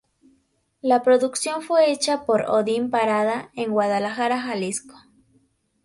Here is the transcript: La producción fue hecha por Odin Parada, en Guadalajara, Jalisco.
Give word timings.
La 0.81 1.03
producción 1.03 1.61
fue 1.61 1.91
hecha 1.91 2.25
por 2.25 2.49
Odin 2.49 2.89
Parada, 2.89 3.51
en 3.53 3.69
Guadalajara, 3.69 4.41
Jalisco. 4.41 4.95